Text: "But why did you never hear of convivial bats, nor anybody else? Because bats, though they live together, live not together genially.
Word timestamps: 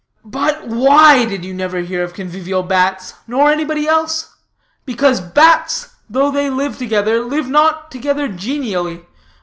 "But 0.25 0.65
why 0.65 1.25
did 1.25 1.45
you 1.45 1.53
never 1.53 1.81
hear 1.81 2.01
of 2.03 2.15
convivial 2.15 2.63
bats, 2.63 3.13
nor 3.27 3.51
anybody 3.51 3.87
else? 3.87 4.35
Because 4.83 5.21
bats, 5.21 5.89
though 6.09 6.31
they 6.31 6.49
live 6.49 6.79
together, 6.79 7.23
live 7.23 7.47
not 7.47 7.91
together 7.91 8.27
genially. 8.27 9.05